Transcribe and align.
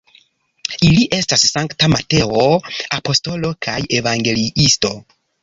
Ili 0.87 1.03
estas 1.17 1.43
Sankta 1.49 1.89
Mateo 1.95 2.47
apostolo 2.99 3.53
kaj 3.67 3.77
evangeliisto. 4.01 4.95